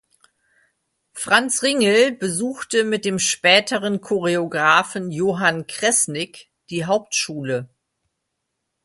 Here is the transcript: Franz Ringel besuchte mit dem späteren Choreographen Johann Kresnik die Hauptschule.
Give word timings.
Franz 1.13 1.61
Ringel 1.61 2.11
besuchte 2.13 2.83
mit 2.83 3.05
dem 3.05 3.19
späteren 3.19 4.01
Choreographen 4.01 5.11
Johann 5.11 5.67
Kresnik 5.67 6.49
die 6.71 6.85
Hauptschule. 6.85 7.69